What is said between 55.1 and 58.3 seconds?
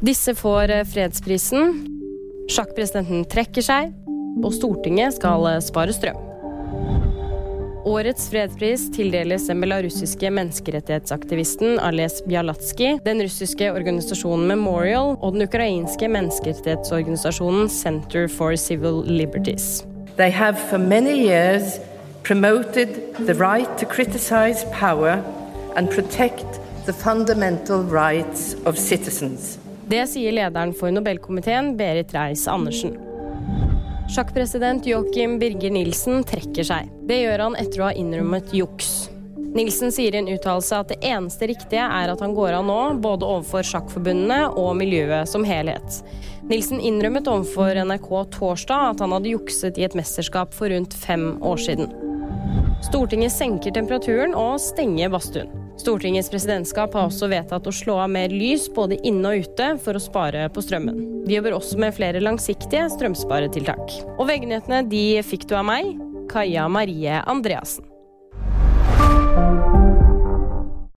badstuen. Stortingets presidentskap har også vedtatt å slå av